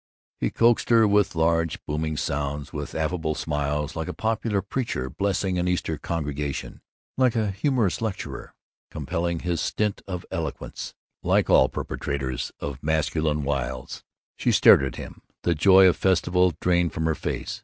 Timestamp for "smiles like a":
3.35-4.15